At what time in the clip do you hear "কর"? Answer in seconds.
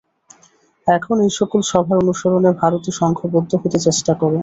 4.13-4.31